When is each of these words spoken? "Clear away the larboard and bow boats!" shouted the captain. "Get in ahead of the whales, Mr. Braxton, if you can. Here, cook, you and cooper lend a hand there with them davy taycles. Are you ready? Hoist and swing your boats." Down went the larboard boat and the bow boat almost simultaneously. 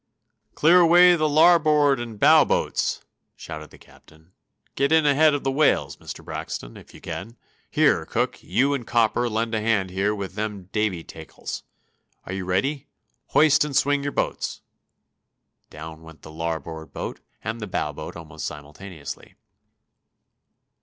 "Clear 0.55 0.79
away 0.79 1.15
the 1.15 1.29
larboard 1.29 1.99
and 1.99 2.19
bow 2.19 2.43
boats!" 2.43 3.03
shouted 3.35 3.69
the 3.69 3.77
captain. 3.77 4.31
"Get 4.73 4.91
in 4.91 5.05
ahead 5.05 5.35
of 5.35 5.43
the 5.43 5.51
whales, 5.51 5.97
Mr. 5.97 6.25
Braxton, 6.25 6.75
if 6.75 6.91
you 6.91 6.99
can. 6.99 7.37
Here, 7.69 8.07
cook, 8.07 8.41
you 8.41 8.73
and 8.73 8.87
cooper 8.87 9.29
lend 9.29 9.53
a 9.53 9.61
hand 9.61 9.91
there 9.91 10.15
with 10.15 10.33
them 10.33 10.69
davy 10.71 11.03
taycles. 11.03 11.61
Are 12.25 12.33
you 12.33 12.45
ready? 12.45 12.87
Hoist 13.27 13.63
and 13.63 13.75
swing 13.77 14.01
your 14.01 14.11
boats." 14.11 14.61
Down 15.69 16.01
went 16.01 16.23
the 16.23 16.31
larboard 16.31 16.91
boat 16.93 17.19
and 17.43 17.61
the 17.61 17.67
bow 17.67 17.93
boat 17.93 18.15
almost 18.15 18.47
simultaneously. 18.47 19.35